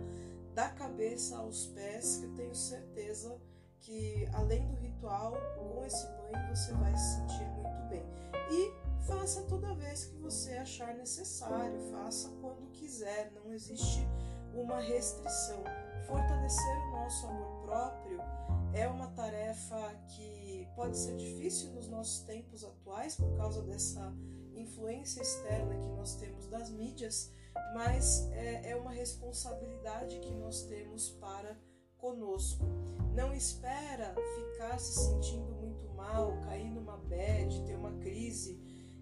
da 0.55 0.69
cabeça 0.71 1.37
aos 1.39 1.67
pés, 1.69 2.17
que 2.17 2.27
eu 2.27 2.35
tenho 2.35 2.55
certeza 2.55 3.41
que 3.81 4.29
além 4.35 4.67
do 4.67 4.77
ritual, 4.77 5.35
com 5.57 5.85
esse 5.85 6.07
banho 6.07 6.49
você 6.49 6.73
vai 6.73 6.97
se 6.97 7.17
sentir 7.17 7.47
muito 7.57 7.89
bem. 7.89 8.05
E 8.51 8.73
faça 9.07 9.43
toda 9.43 9.75
vez 9.75 10.07
que 10.07 10.17
você 10.17 10.53
achar 10.53 10.95
necessário, 10.95 11.79
faça 11.93 12.29
quando 12.41 12.71
quiser, 12.73 13.33
não 13.33 13.53
existe 13.53 14.07
uma 14.53 14.81
restrição. 14.81 15.63
Fortalecer 16.07 16.77
o 16.89 16.91
nosso 16.93 17.27
amor 17.27 17.63
próprio 17.63 18.19
é 18.73 18.87
uma 18.89 19.09
tarefa 19.09 19.95
que 20.09 20.69
pode 20.75 20.97
ser 20.97 21.17
difícil 21.17 21.73
nos 21.73 21.89
nossos 21.89 22.21
tempos 22.21 22.65
atuais 22.65 23.17
por 23.17 23.37
causa 23.37 23.63
dessa 23.63 24.13
influência 24.59 25.21
externa 25.21 25.75
que 25.75 25.89
nós 25.89 26.15
temos 26.17 26.47
das 26.47 26.71
mídias, 26.71 27.33
mas 27.75 28.29
é, 28.33 28.71
é 28.71 28.77
uma 28.77 28.93
responsabilidade 28.93 30.19
que 30.21 30.31
nós 30.33 30.63
temos 30.65 31.11
para 31.11 31.59
conosco. 31.97 32.65
Não 33.15 33.33
espera 33.35 34.15
ficar 34.37 34.79
se 34.79 34.93
sentindo 34.93 35.53
muito 35.53 35.89
mal, 35.95 36.41
cair 36.43 36.71
numa 36.71 36.97
bad, 36.97 37.65
ter 37.65 37.75
uma 37.75 37.93
crise 37.99 38.61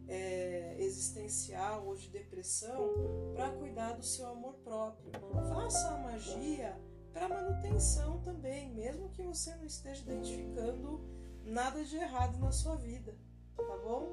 é, 0.08 0.76
existencial 0.78 1.86
ou 1.86 1.96
de 1.96 2.08
depressão 2.08 2.94
para 3.34 3.50
cuidar 3.50 3.92
do 3.92 4.04
seu 4.04 4.26
amor 4.26 4.54
próprio. 4.64 5.10
Faça 5.48 5.88
a 5.88 5.98
magia 5.98 6.80
para 7.12 7.28
manutenção 7.28 8.20
também, 8.20 8.72
mesmo 8.74 9.08
que 9.10 9.22
você 9.22 9.54
não 9.56 9.64
esteja 9.64 10.02
identificando 10.02 11.00
nada 11.44 11.84
de 11.84 11.96
errado 11.96 12.38
na 12.38 12.52
sua 12.52 12.76
vida, 12.76 13.16
tá 13.56 13.76
bom? 13.78 14.08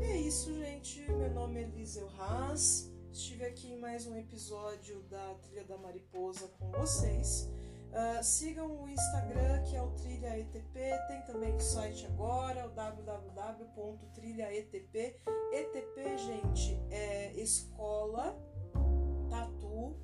E 0.00 0.04
é 0.04 0.16
isso, 0.16 0.54
gente. 0.54 1.02
Meu 1.12 1.30
nome 1.30 1.60
é 1.60 1.64
Eliseu 1.64 2.08
Haas. 2.18 2.90
Estive 3.12 3.44
aqui 3.44 3.72
em 3.72 3.78
mais 3.78 4.06
um 4.06 4.16
episódio 4.16 5.02
da 5.02 5.34
Trilha 5.42 5.64
da 5.64 5.76
Mariposa 5.76 6.48
com 6.58 6.70
vocês. 6.72 7.50
Uh, 7.90 8.22
sigam 8.22 8.82
o 8.82 8.88
Instagram, 8.88 9.62
que 9.64 9.76
é 9.76 9.82
o 9.82 9.90
Trilha 9.90 10.38
ETP. 10.38 10.80
Tem 11.08 11.20
também 11.26 11.54
o 11.54 11.60
site 11.60 12.06
agora, 12.06 12.66
o 12.66 12.70
www.trilhaetp. 12.70 15.20
ETP, 15.52 16.16
gente, 16.18 16.80
é 16.90 17.34
escola, 17.34 18.34
tatu, 19.28 19.94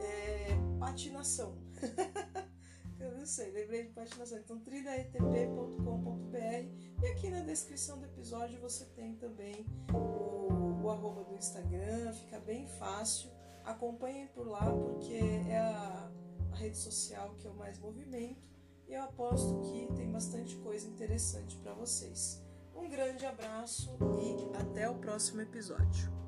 é, 0.00 0.48
patinação. 0.78 1.56
Eu 3.22 3.24
não 3.24 3.32
sei, 3.32 3.52
lembrei 3.52 3.84
de 3.84 3.90
patinação. 3.90 4.36
Então, 4.36 4.58
tridaetp.com.br 4.58 6.36
e 7.00 7.06
aqui 7.06 7.30
na 7.30 7.38
descrição 7.42 8.00
do 8.00 8.04
episódio 8.04 8.60
você 8.60 8.84
tem 8.96 9.14
também 9.14 9.64
o, 9.94 10.82
o 10.82 10.90
arroba 10.90 11.22
do 11.22 11.36
Instagram, 11.36 12.12
fica 12.14 12.40
bem 12.40 12.66
fácil. 12.66 13.30
Acompanhem 13.64 14.26
por 14.26 14.48
lá 14.48 14.68
porque 14.72 15.20
é 15.48 15.56
a, 15.56 16.10
a 16.50 16.56
rede 16.56 16.76
social 16.76 17.36
que 17.36 17.46
eu 17.46 17.54
mais 17.54 17.78
movimento 17.78 18.50
e 18.88 18.94
eu 18.94 19.02
aposto 19.02 19.60
que 19.60 19.86
tem 19.94 20.10
bastante 20.10 20.56
coisa 20.56 20.88
interessante 20.88 21.56
para 21.58 21.74
vocês. 21.74 22.42
Um 22.74 22.88
grande 22.88 23.24
abraço 23.24 23.96
e 24.20 24.56
até 24.56 24.90
o 24.90 24.96
próximo 24.96 25.42
episódio. 25.42 26.21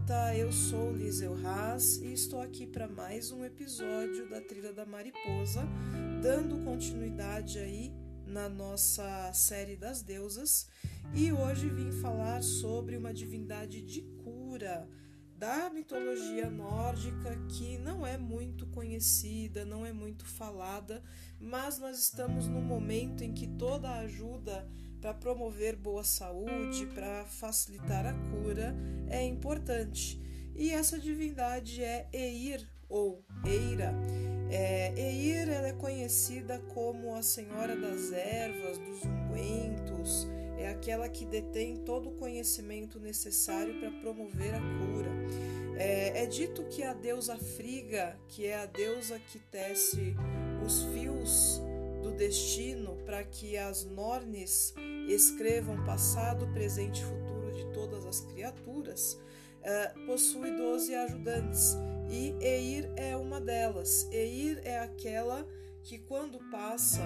Volta, 0.00 0.34
eu 0.34 0.50
sou 0.50 0.92
Liseu 0.92 1.34
Haas 1.44 1.98
e 1.98 2.12
estou 2.12 2.40
aqui 2.40 2.66
para 2.66 2.88
mais 2.88 3.30
um 3.30 3.44
episódio 3.44 4.28
da 4.28 4.40
Trilha 4.40 4.72
da 4.72 4.86
Mariposa, 4.86 5.62
dando 6.22 6.64
continuidade 6.64 7.58
aí 7.58 7.92
na 8.26 8.48
nossa 8.48 9.30
série 9.34 9.76
das 9.76 10.02
deusas. 10.02 10.68
E 11.14 11.32
hoje 11.32 11.68
vim 11.68 11.90
falar 11.92 12.42
sobre 12.42 12.96
uma 12.96 13.12
divindade 13.12 13.82
de 13.82 14.02
cura 14.24 14.88
da 15.36 15.68
mitologia 15.70 16.48
nórdica 16.48 17.36
que 17.48 17.76
não 17.78 18.06
é 18.06 18.16
muito 18.16 18.66
conhecida, 18.68 19.64
não 19.64 19.84
é 19.84 19.92
muito 19.92 20.24
falada, 20.24 21.02
mas 21.38 21.78
nós 21.78 21.98
estamos 21.98 22.46
num 22.46 22.62
momento 22.62 23.22
em 23.22 23.32
que 23.32 23.46
toda 23.46 23.90
ajuda 23.98 24.66
para 25.00 25.14
promover 25.14 25.76
boa 25.76 26.04
saúde, 26.04 26.86
para 26.94 27.24
facilitar 27.24 28.06
a 28.06 28.14
cura 28.30 28.76
é 29.08 29.24
importante. 29.24 30.20
E 30.54 30.70
essa 30.70 30.98
divindade 30.98 31.82
é 31.82 32.08
Eir 32.12 32.68
ou 32.88 33.24
Eira. 33.44 33.94
É, 34.50 34.92
Eir 34.96 35.48
ela 35.48 35.68
é 35.68 35.72
conhecida 35.72 36.58
como 36.74 37.14
a 37.14 37.22
Senhora 37.22 37.76
das 37.76 38.12
Ervas, 38.12 38.78
dos 38.78 39.02
Ungüentos, 39.04 40.28
é 40.58 40.68
aquela 40.68 41.08
que 41.08 41.24
detém 41.24 41.76
todo 41.78 42.10
o 42.10 42.16
conhecimento 42.16 43.00
necessário 43.00 43.80
para 43.80 43.90
promover 43.92 44.54
a 44.54 44.60
cura. 44.60 45.10
É, 45.78 46.24
é, 46.24 46.26
dito 46.26 46.64
que 46.64 46.82
a 46.82 46.92
deusa 46.92 47.38
Friga, 47.38 48.18
que 48.28 48.46
é 48.46 48.60
a 48.60 48.66
deusa 48.66 49.18
que 49.18 49.38
tece 49.38 50.14
os 50.62 50.82
fios 50.92 51.62
do 52.02 52.10
destino 52.12 52.96
para 53.04 53.22
que 53.24 53.56
as 53.56 53.84
Nornes 53.84 54.74
escrevam 55.08 55.84
passado, 55.84 56.46
presente 56.48 57.02
e 57.02 57.04
futuro 57.04 57.52
de 57.52 57.64
todas 57.72 58.06
as 58.06 58.20
criaturas, 58.20 59.18
é, 59.62 59.88
possui 60.06 60.56
12 60.56 60.94
ajudantes 60.94 61.76
e 62.08 62.34
Eir 62.40 62.90
é 62.96 63.16
uma 63.16 63.40
delas. 63.40 64.08
Eir 64.10 64.60
é 64.64 64.78
aquela 64.78 65.46
que, 65.82 65.98
quando 65.98 66.38
passa 66.50 67.02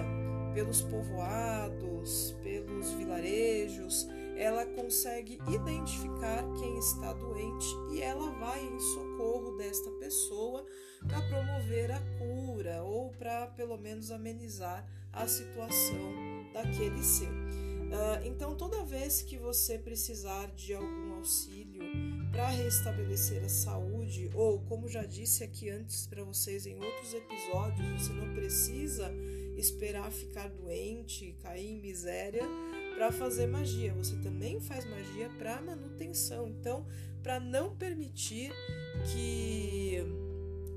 pelos 0.53 0.81
povoados, 0.81 2.35
pelos 2.41 2.91
vilarejos, 2.91 4.07
ela 4.35 4.65
consegue 4.65 5.39
identificar 5.47 6.43
quem 6.59 6.77
está 6.77 7.13
doente 7.13 7.65
e 7.91 8.01
ela 8.01 8.29
vai 8.31 8.63
em 8.63 8.79
socorro 8.79 9.57
desta 9.57 9.89
pessoa 9.91 10.65
para 11.07 11.21
promover 11.21 11.91
a 11.91 12.01
cura 12.19 12.83
ou 12.83 13.11
para 13.11 13.47
pelo 13.47 13.77
menos 13.77 14.11
amenizar 14.11 14.85
a 15.13 15.27
situação 15.27 16.13
daquele 16.53 17.01
ser. 17.01 17.29
Uh, 17.85 18.25
então, 18.25 18.55
toda 18.55 18.83
vez 18.83 19.21
que 19.21 19.37
você 19.37 19.77
precisar 19.77 20.47
de 20.47 20.73
algum 20.73 21.13
auxílio 21.15 21.83
para 22.31 22.49
restabelecer 22.49 23.43
a 23.43 23.49
saúde, 23.49 24.29
ou 24.33 24.59
como 24.61 24.89
já 24.89 25.05
disse 25.05 25.43
aqui 25.43 25.69
antes 25.69 26.05
para 26.07 26.23
vocês 26.23 26.65
em 26.65 26.75
outros 26.75 27.13
episódios, 27.13 28.01
você 28.01 28.11
não 28.11 28.33
precisa 28.33 29.09
esperar 29.55 30.11
ficar 30.11 30.49
doente, 30.49 31.37
cair 31.41 31.69
em 31.69 31.79
miséria 31.79 32.43
para 32.95 33.11
fazer 33.11 33.45
magia. 33.45 33.93
Você 33.93 34.15
também 34.17 34.59
faz 34.59 34.85
magia 34.85 35.29
para 35.37 35.61
manutenção. 35.61 36.47
Então, 36.47 36.85
para 37.21 37.39
não 37.39 37.75
permitir 37.75 38.51
que 39.11 40.03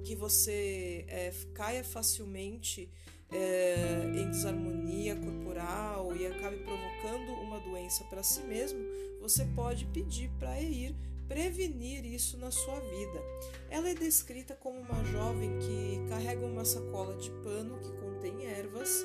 que 0.04 0.14
você 0.14 1.04
é, 1.06 1.30
caia 1.52 1.84
facilmente 1.84 2.90
é, 3.30 4.04
em 4.14 4.30
desarmonia 4.30 5.14
corporal 5.14 6.16
e 6.16 6.26
acabe 6.26 6.56
provocando 6.58 7.32
uma 7.42 7.60
doença 7.60 8.02
para 8.04 8.22
si 8.22 8.40
mesmo, 8.40 8.78
você 9.20 9.44
pode 9.54 9.84
pedir 9.84 10.30
para 10.38 10.58
ir 10.62 10.96
prevenir 11.28 12.06
isso 12.06 12.38
na 12.38 12.50
sua 12.50 12.80
vida. 12.80 13.22
Ela 13.68 13.90
é 13.90 13.94
descrita 13.94 14.54
como 14.54 14.80
uma 14.80 15.04
jovem 15.04 15.58
que 15.58 16.08
carrega 16.08 16.46
uma 16.46 16.64
sacola 16.64 17.14
de 17.16 17.30
pano 17.42 17.78
que 17.78 17.92
contém 17.98 18.46
ervas, 18.46 19.04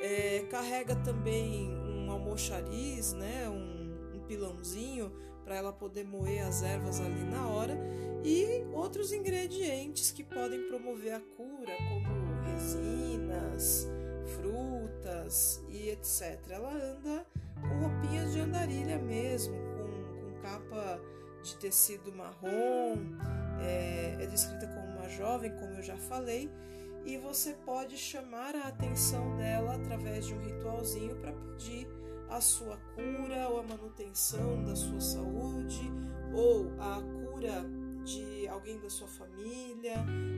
é, 0.00 0.46
carrega 0.48 0.94
também 0.94 1.85
almoxariz, 2.16 3.12
né, 3.12 3.48
um, 3.48 4.16
um 4.16 4.20
pilãozinho 4.26 5.12
para 5.44 5.54
ela 5.54 5.72
poder 5.72 6.04
moer 6.04 6.44
as 6.44 6.62
ervas 6.62 7.00
ali 7.00 7.24
na 7.24 7.46
hora 7.48 7.78
e 8.24 8.64
outros 8.72 9.12
ingredientes 9.12 10.10
que 10.10 10.24
podem 10.24 10.66
promover 10.66 11.14
a 11.14 11.20
cura, 11.20 11.72
como 12.02 12.42
resinas, 12.42 13.88
frutas 14.34 15.64
e 15.68 15.90
etc. 15.90 16.40
Ela 16.50 16.72
anda 16.72 17.26
com 17.60 17.88
roupinhas 17.88 18.32
de 18.32 18.40
andarilha 18.40 18.98
mesmo, 18.98 19.54
com, 19.54 20.34
com 20.34 20.40
capa 20.42 21.00
de 21.42 21.56
tecido 21.56 22.12
marrom, 22.12 22.96
é, 23.60 24.16
é 24.20 24.26
descrita 24.26 24.66
como 24.66 24.98
uma 24.98 25.08
jovem, 25.08 25.52
como 25.52 25.74
eu 25.74 25.82
já 25.82 25.96
falei, 25.96 26.50
e 27.04 27.16
você 27.18 27.52
pode 27.64 27.96
chamar 27.96 28.56
a 28.56 28.66
atenção 28.66 29.36
dela 29.36 29.76
através 29.76 30.26
de 30.26 30.34
um 30.34 30.40
ritualzinho 30.40 31.14
para 31.16 31.32
pedir 31.32 31.86
a 32.28 32.40
sua 32.40 32.76
cura 32.94 33.48
ou 33.48 33.60
a 33.60 33.62
manutenção 33.62 34.64
da 34.64 34.74
sua 34.74 35.00
saúde 35.00 35.90
ou 36.34 36.70
a 36.80 37.00
cura 37.02 37.64
de 38.04 38.46
alguém 38.48 38.78
da 38.80 38.90
sua 38.90 39.08
família. 39.08 39.94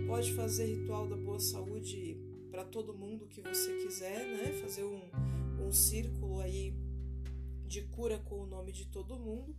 Pode 0.06 0.32
fazer 0.34 0.66
ritual 0.66 1.06
da 1.08 1.16
boa 1.16 1.40
saúde 1.40 2.18
para 2.50 2.64
todo 2.64 2.94
mundo 2.94 3.26
que 3.26 3.40
você 3.40 3.76
quiser, 3.78 4.26
né? 4.26 4.52
Fazer 4.62 4.84
um, 4.84 5.66
um 5.66 5.72
círculo 5.72 6.40
aí 6.40 6.74
de 7.66 7.82
cura 7.82 8.18
com 8.18 8.42
o 8.42 8.46
nome 8.46 8.72
de 8.72 8.86
todo 8.86 9.18
mundo. 9.18 9.54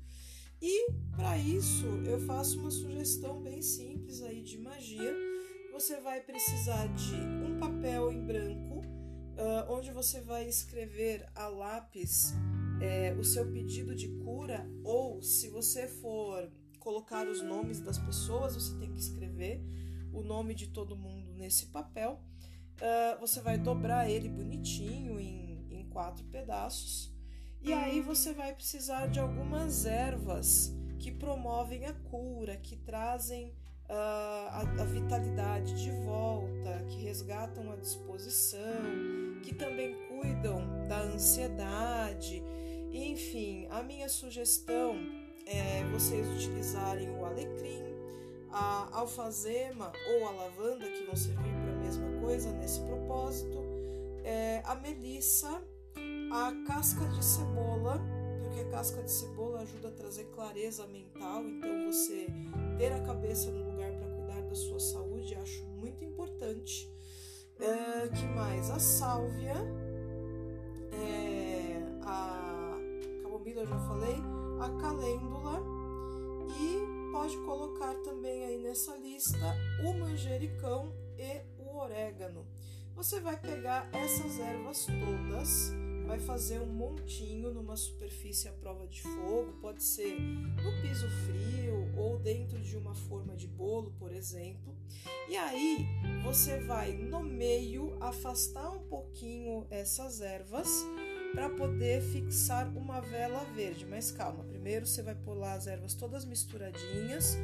E 0.61 0.91
para 1.15 1.37
isso 1.37 1.85
eu 2.05 2.19
faço 2.19 2.59
uma 2.59 2.71
sugestão 2.71 3.41
bem 3.41 3.61
simples 3.61 4.21
aí 4.21 4.41
de 4.41 4.57
magia. 4.57 5.13
Você 5.71 6.01
vai 6.01 6.19
precisar 6.19 6.87
de 6.87 7.15
um 7.15 7.59
papel 7.59 8.11
em 8.11 8.25
branco, 8.25 8.81
uh, 9.39 9.71
onde 9.71 9.91
você 9.91 10.21
vai 10.21 10.47
escrever 10.47 11.25
a 11.33 11.47
lápis 11.47 12.33
é, 12.81 13.13
o 13.19 13.23
seu 13.23 13.49
pedido 13.51 13.95
de 13.95 14.07
cura, 14.23 14.69
ou 14.83 15.21
se 15.21 15.49
você 15.49 15.87
for 15.87 16.49
colocar 16.79 17.27
os 17.27 17.41
nomes 17.41 17.79
das 17.79 17.97
pessoas, 17.97 18.55
você 18.55 18.77
tem 18.77 18.93
que 18.93 18.99
escrever 18.99 19.61
o 20.13 20.21
nome 20.21 20.53
de 20.53 20.67
todo 20.67 20.95
mundo 20.95 21.33
nesse 21.33 21.67
papel. 21.67 22.21
Uh, 22.77 23.19
você 23.19 23.41
vai 23.41 23.57
dobrar 23.57 24.09
ele 24.09 24.29
bonitinho 24.29 25.19
em, 25.19 25.67
em 25.69 25.89
quatro 25.89 26.23
pedaços 26.25 27.13
e 27.61 27.73
aí 27.73 27.99
você 28.01 28.33
vai 28.33 28.53
precisar 28.53 29.07
de 29.07 29.19
algumas 29.19 29.85
ervas 29.85 30.73
que 30.97 31.11
promovem 31.11 31.85
a 31.85 31.93
cura, 31.93 32.55
que 32.55 32.77
trazem 32.77 33.49
uh, 33.89 33.93
a, 34.49 34.61
a, 34.61 34.85
vitalidade 34.85 35.81
de 35.83 35.91
volta, 35.91 36.85
que 36.87 36.97
resgatam 37.01 37.71
a 37.71 37.75
disposição, 37.75 38.59
que 39.39 39.53
também 39.53 39.95
cuidam 40.07 40.61
da 40.87 41.01
ansiedade. 41.01 42.43
Enfim, 42.91 43.67
a 43.69 43.83
minha 43.83 44.09
sugestão 44.09 44.95
é 45.45 45.83
vocês 45.91 46.27
utilizarem 46.27 47.09
o 47.09 47.25
alecrim, 47.25 47.83
a 48.51 48.89
alfazema 48.91 49.91
ou 50.13 50.27
a 50.27 50.31
lavanda, 50.31 50.89
que 50.89 51.03
vão 51.05 51.15
servir 51.15 51.51
para 51.61 51.73
a 51.73 51.77
mesma 51.77 52.19
coisa 52.19 52.51
nesse 52.53 52.81
propósito, 52.81 53.63
é, 54.23 54.61
a 54.65 54.75
melissa 54.75 55.61
a 56.31 56.53
casca 56.67 57.07
de 57.07 57.25
cebola, 57.25 57.99
porque 58.43 58.59
a 58.59 58.69
casca 58.69 59.01
de 59.01 59.11
cebola 59.11 59.61
ajuda 59.61 59.87
a 59.87 59.91
trazer 59.91 60.25
clareza 60.25 60.85
mental, 60.87 61.43
então 61.43 61.85
você 61.85 62.27
ter 62.77 62.93
a 62.93 63.01
cabeça 63.01 63.49
no 63.49 63.71
lugar 63.71 63.91
para 63.93 64.07
cuidar 64.09 64.41
da 64.41 64.55
sua 64.55 64.79
saúde, 64.79 65.33
acho 65.35 65.65
muito 65.65 66.03
importante. 66.03 66.87
É, 67.59 68.07
que 68.07 68.25
mais? 68.27 68.69
A 68.69 68.79
sálvia, 68.79 69.55
é, 70.93 71.81
a 72.01 72.77
camomila 73.21 73.61
eu 73.61 73.67
já 73.67 73.79
falei, 73.79 74.15
a 74.61 74.81
calêndula 74.81 75.61
e 76.57 77.11
pode 77.11 77.37
colocar 77.39 77.93
também 77.95 78.45
aí 78.45 78.57
nessa 78.63 78.95
lista 78.97 79.55
o 79.83 79.93
manjericão 79.93 80.93
e 81.17 81.41
o 81.61 81.77
orégano. 81.77 82.45
Você 82.95 83.19
vai 83.19 83.37
pegar 83.37 83.89
essas 83.93 84.39
ervas 84.39 84.85
todas, 84.85 85.73
vai 86.07 86.19
fazer 86.19 86.59
um 86.59 86.73
montinho 86.73 87.53
numa 87.53 87.75
superfície 87.75 88.47
à 88.47 88.53
prova 88.53 88.87
de 88.87 89.01
fogo, 89.01 89.53
pode 89.61 89.83
ser 89.83 90.17
no 90.19 90.81
piso 90.81 91.07
frio 91.25 91.93
ou 91.97 92.17
dentro 92.19 92.59
de 92.59 92.77
uma 92.77 92.95
forma 92.95 93.35
de 93.35 93.47
bolo, 93.47 93.93
por 93.99 94.13
exemplo. 94.13 94.73
E 95.27 95.35
aí 95.35 95.85
você 96.29 96.59
vai 96.59 96.91
no 96.91 97.23
meio 97.23 97.97
afastar 97.99 98.69
um 98.69 98.77
pouquinho 98.77 99.65
essas 99.71 100.21
ervas 100.21 100.85
para 101.33 101.49
poder 101.49 102.03
fixar 102.03 102.67
uma 102.77 103.01
vela 103.01 103.43
verde. 103.55 103.83
Mas 103.83 104.11
calma, 104.11 104.43
primeiro 104.43 104.85
você 104.85 105.01
vai 105.01 105.15
pular 105.15 105.53
as 105.53 105.65
ervas 105.65 105.95
todas 105.95 106.25
misturadinhas, 106.25 107.35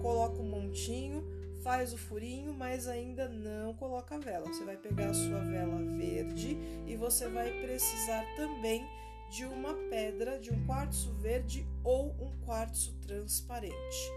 coloca 0.00 0.42
um 0.42 0.48
montinho, 0.48 1.24
faz 1.62 1.92
o 1.92 1.96
furinho, 1.96 2.52
mas 2.52 2.88
ainda 2.88 3.28
não 3.28 3.74
coloca 3.74 4.16
a 4.16 4.18
vela. 4.18 4.48
Você 4.48 4.64
vai 4.64 4.76
pegar 4.76 5.10
a 5.10 5.14
sua 5.14 5.38
vela 5.38 5.80
verde 5.96 6.58
e 6.84 6.96
você 6.96 7.28
vai 7.28 7.48
precisar 7.62 8.24
também 8.34 8.84
de 9.30 9.44
uma 9.44 9.72
pedra, 9.88 10.40
de 10.40 10.52
um 10.52 10.66
quartzo 10.66 11.12
verde 11.20 11.64
ou 11.84 12.08
um 12.20 12.32
quartzo 12.44 12.92
transparente. 13.06 14.10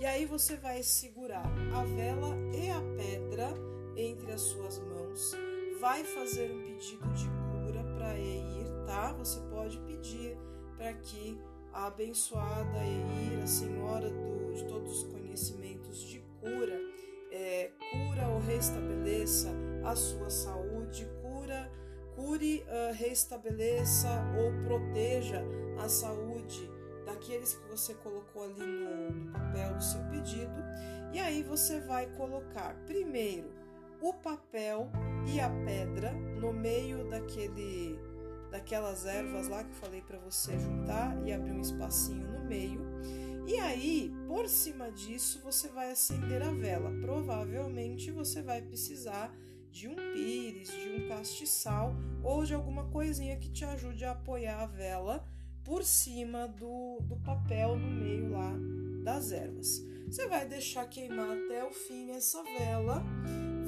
E 0.00 0.06
aí 0.06 0.24
você 0.24 0.56
vai 0.56 0.82
segurar 0.82 1.44
a 1.74 1.84
vela 1.84 2.34
e 2.54 2.70
a 2.70 2.80
pedra 2.96 3.52
entre 3.94 4.32
as 4.32 4.40
suas 4.40 4.78
mãos, 4.78 5.36
vai 5.78 6.02
fazer 6.04 6.50
um 6.50 6.62
pedido 6.62 7.06
de 7.12 7.26
cura 7.26 7.84
para 7.98 8.18
Eir, 8.18 8.66
tá? 8.86 9.12
Você 9.12 9.38
pode 9.50 9.78
pedir 9.80 10.38
para 10.78 10.94
que 10.94 11.38
a 11.70 11.88
abençoada 11.88 12.78
Eir, 12.78 13.42
a 13.42 13.46
senhora 13.46 14.08
do, 14.08 14.54
de 14.54 14.64
todos 14.64 15.02
os 15.02 15.12
conhecimentos 15.12 16.00
de 16.00 16.20
cura, 16.40 16.80
é, 17.30 17.70
cura 17.90 18.26
ou 18.28 18.40
restabeleça 18.40 19.50
a 19.84 19.94
sua 19.94 20.30
saúde, 20.30 21.06
cura, 21.20 21.70
cure, 22.16 22.64
uh, 22.64 22.94
restabeleça 22.94 24.08
ou 24.38 24.64
proteja 24.64 25.44
a 25.78 25.90
saúde 25.90 26.79
daqueles 27.20 27.54
que 27.54 27.68
você 27.68 27.92
colocou 27.94 28.44
ali 28.44 28.60
no, 28.60 29.10
no 29.10 29.32
papel 29.32 29.74
do 29.74 29.84
seu 29.84 30.00
pedido. 30.04 30.64
E 31.12 31.18
aí 31.18 31.42
você 31.42 31.78
vai 31.80 32.06
colocar 32.16 32.74
primeiro 32.86 33.52
o 34.00 34.14
papel 34.14 34.90
e 35.26 35.38
a 35.38 35.50
pedra 35.50 36.12
no 36.12 36.52
meio 36.52 37.06
daquele 37.08 37.98
daquelas 38.50 39.06
ervas 39.06 39.46
lá 39.46 39.62
que 39.62 39.70
eu 39.70 39.76
falei 39.76 40.02
para 40.02 40.18
você 40.18 40.58
juntar 40.58 41.16
e 41.24 41.32
abrir 41.32 41.52
um 41.52 41.60
espacinho 41.60 42.26
no 42.26 42.44
meio. 42.44 42.80
E 43.46 43.56
aí, 43.60 44.12
por 44.26 44.48
cima 44.48 44.90
disso, 44.90 45.40
você 45.40 45.68
vai 45.68 45.92
acender 45.92 46.42
a 46.42 46.50
vela. 46.50 46.90
Provavelmente 47.00 48.10
você 48.10 48.42
vai 48.42 48.60
precisar 48.60 49.32
de 49.70 49.86
um 49.86 49.94
pires, 49.94 50.68
de 50.68 50.88
um 50.88 51.08
castiçal 51.08 51.94
ou 52.24 52.44
de 52.44 52.52
alguma 52.52 52.88
coisinha 52.88 53.36
que 53.36 53.50
te 53.50 53.64
ajude 53.64 54.04
a 54.04 54.12
apoiar 54.12 54.62
a 54.62 54.66
vela 54.66 55.24
por 55.64 55.84
cima 55.84 56.48
do, 56.48 56.98
do 57.02 57.16
papel 57.16 57.76
no 57.76 57.90
meio 57.90 58.30
lá 58.30 58.52
das 59.02 59.32
ervas. 59.32 59.84
Você 60.06 60.26
vai 60.26 60.46
deixar 60.46 60.88
queimar 60.88 61.30
até 61.30 61.64
o 61.64 61.72
fim 61.72 62.10
essa 62.10 62.42
vela, 62.42 63.04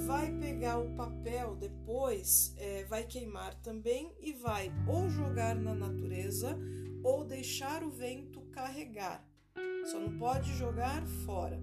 vai 0.06 0.32
pegar 0.38 0.78
o 0.78 0.94
papel 0.96 1.54
depois, 1.54 2.52
é, 2.56 2.84
vai 2.84 3.04
queimar 3.04 3.54
também 3.62 4.12
e 4.20 4.32
vai 4.32 4.72
ou 4.88 5.08
jogar 5.08 5.54
na 5.54 5.74
natureza 5.74 6.58
ou 7.04 7.24
deixar 7.24 7.82
o 7.84 7.90
vento 7.90 8.40
carregar. 8.52 9.24
Só 9.84 9.98
não 9.98 10.18
pode 10.18 10.52
jogar 10.54 11.06
fora. 11.24 11.60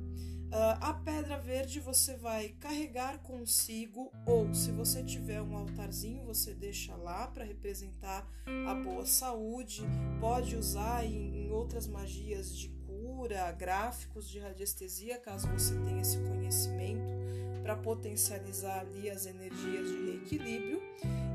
Uh, 0.49 0.81
a 0.81 0.93
pedra 0.93 1.37
verde 1.37 1.79
você 1.79 2.15
vai 2.15 2.49
carregar 2.59 3.19
consigo, 3.19 4.11
ou 4.25 4.51
se 4.51 4.71
você 4.71 5.03
tiver 5.03 5.39
um 5.43 5.55
altarzinho, 5.55 6.25
você 6.25 6.55
deixa 6.55 6.95
lá 6.95 7.27
para 7.27 7.43
representar 7.43 8.27
a 8.67 8.73
boa 8.73 9.05
saúde. 9.05 9.83
Pode 10.19 10.55
usar 10.55 11.05
em, 11.05 11.45
em 11.45 11.51
outras 11.51 11.85
magias 11.85 12.57
de 12.57 12.69
cura, 12.87 13.51
gráficos 13.51 14.27
de 14.27 14.39
radiestesia, 14.39 15.19
caso 15.19 15.47
você 15.49 15.75
tenha 15.81 16.01
esse 16.01 16.17
conhecimento, 16.17 17.13
para 17.61 17.75
potencializar 17.75 18.79
ali 18.79 19.07
as 19.07 19.27
energias 19.27 19.87
de 19.87 20.11
reequilíbrio. 20.11 20.81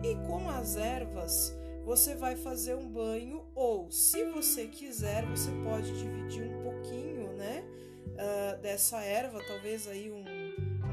E 0.02 0.16
com 0.26 0.50
as 0.50 0.74
ervas, 0.74 1.54
você 1.84 2.16
vai 2.16 2.34
fazer 2.34 2.74
um 2.74 2.88
banho, 2.88 3.44
ou 3.54 3.92
se 3.92 4.24
você 4.32 4.66
quiser, 4.66 5.24
você 5.26 5.52
pode 5.62 5.96
dividir 5.96 6.48
um? 6.48 6.63
Uh, 8.14 8.60
dessa 8.60 9.00
erva, 9.02 9.42
talvez 9.46 9.86
aí 9.88 10.10
um, 10.10 10.24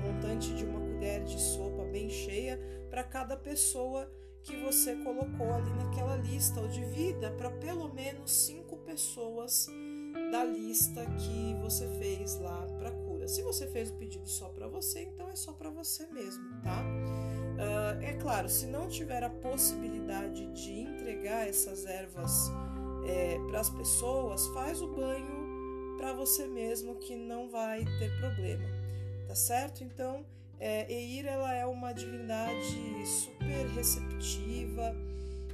montante 0.02 0.54
de 0.54 0.66
uma 0.66 0.80
colher 0.80 1.24
de 1.24 1.40
sopa 1.40 1.84
bem 1.86 2.10
cheia 2.10 2.60
para 2.90 3.04
cada 3.04 3.36
pessoa 3.38 4.12
que 4.44 4.58
você 4.58 4.96
colocou 4.96 5.54
ali 5.54 5.70
naquela 5.74 6.16
lista, 6.18 6.60
ou 6.60 6.68
divida 6.68 7.32
para 7.32 7.50
pelo 7.52 7.94
menos 7.94 8.32
cinco 8.32 8.78
pessoas 8.78 9.68
da 10.32 10.44
lista 10.44 11.06
que 11.06 11.54
você 11.62 11.88
fez 12.00 12.40
lá 12.40 12.66
para 12.80 12.92
cura. 12.92 13.28
Se 13.28 13.44
você 13.44 13.68
fez 13.68 13.92
o 13.92 13.96
pedido 13.96 14.28
só 14.28 14.50
para 14.50 14.68
você, 14.68 15.04
então 15.04 15.30
é 15.30 15.36
só 15.36 15.54
para 15.54 15.70
você 15.70 16.08
mesmo, 16.08 16.44
tá? 16.64 16.84
Uh, 16.84 18.04
é 18.04 18.14
claro, 18.14 18.50
se 18.50 18.66
não 18.66 18.88
tiver 18.88 19.24
a 19.24 19.30
possibilidade 19.30 20.48
de 20.54 20.80
entregar 20.80 21.48
essas 21.48 21.86
ervas 21.86 22.52
é, 23.06 23.38
para 23.48 23.60
as 23.60 23.70
pessoas, 23.70 24.48
faz 24.48 24.82
o 24.82 24.88
banho 24.88 25.41
para 26.02 26.14
você 26.14 26.48
mesmo 26.48 26.96
que 26.96 27.16
não 27.16 27.48
vai 27.48 27.86
ter 28.00 28.18
problema, 28.18 28.68
tá 29.28 29.36
certo? 29.36 29.84
Então, 29.84 30.26
é, 30.60 30.92
Eir 30.92 31.28
ela 31.28 31.54
é 31.54 31.64
uma 31.64 31.94
divindade 31.94 33.06
super 33.06 33.68
receptiva, 33.76 34.96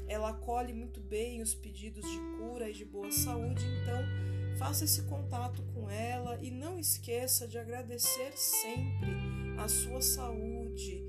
ela 0.07 0.29
acolhe 0.29 0.71
muito 0.71 1.01
bem 1.01 1.41
os 1.41 1.53
pedidos 1.53 2.10
de 2.10 2.17
cura 2.38 2.69
e 2.69 2.73
de 2.73 2.86
boa 2.86 3.12
saúde, 3.12 3.62
então 3.65 4.57
faça 4.57 4.86
esse 4.86 5.01
contato 5.01 5.62
com 5.73 5.89
ela 5.89 6.39
e 6.41 6.49
não 6.49 6.79
esqueça 6.79 7.45
de 7.45 7.57
agradecer 7.57 8.31
sempre 8.38 9.17
a 9.57 9.67
sua 9.67 10.01
saúde, 10.01 11.03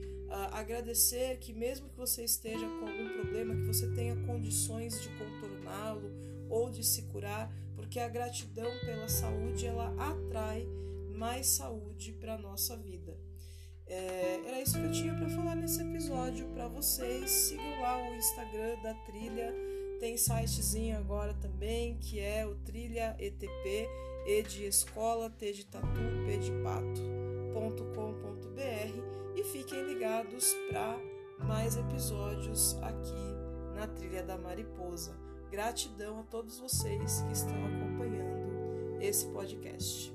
agradecer 0.50 1.38
que 1.38 1.52
mesmo 1.52 1.88
que 1.88 1.96
você 1.96 2.24
esteja 2.24 2.66
com 2.66 2.88
algum 2.88 3.08
problema, 3.10 3.54
que 3.54 3.66
você 3.68 3.86
tenha 3.94 4.16
condições 4.26 5.00
de 5.00 5.08
contorná-lo 5.10 6.27
ou 6.48 6.70
de 6.70 6.84
se 6.84 7.02
curar, 7.02 7.52
porque 7.74 8.00
a 8.00 8.08
gratidão 8.08 8.70
pela 8.80 9.08
saúde 9.08 9.66
ela 9.66 9.94
atrai 9.98 10.66
mais 11.14 11.46
saúde 11.46 12.12
para 12.12 12.34
a 12.34 12.38
nossa 12.38 12.76
vida. 12.76 13.18
É, 13.86 14.40
era 14.46 14.60
isso 14.60 14.78
que 14.78 14.84
eu 14.84 14.92
tinha 14.92 15.14
para 15.14 15.28
falar 15.30 15.54
nesse 15.56 15.80
episódio 15.80 16.46
para 16.48 16.68
vocês. 16.68 17.30
Sigam 17.30 17.80
lá 17.80 18.02
o 18.02 18.14
Instagram 18.14 18.80
da 18.82 18.94
Trilha, 18.94 19.54
tem 19.98 20.16
sitezinho 20.16 20.98
agora 20.98 21.34
também 21.34 21.96
que 21.98 22.20
é 22.20 22.46
o 22.46 22.54
Trilha 22.56 23.16
ETP, 23.18 23.88
E 24.26 24.42
de 24.42 24.64
escola, 24.66 25.30
T 25.30 25.52
de 25.52 25.64
tatu, 25.64 26.00
P 26.26 26.38
de 26.38 26.52
pato.com.br 26.62 28.08
e 29.36 29.44
fiquem 29.44 29.82
ligados 29.86 30.54
para 30.68 30.98
mais 31.46 31.76
episódios 31.76 32.76
aqui 32.82 33.34
na 33.74 33.86
Trilha 33.86 34.22
da 34.22 34.36
Mariposa. 34.36 35.27
Gratidão 35.50 36.20
a 36.20 36.22
todos 36.24 36.58
vocês 36.58 37.22
que 37.22 37.32
estão 37.32 37.56
acompanhando 37.66 39.00
esse 39.00 39.26
podcast. 39.28 40.12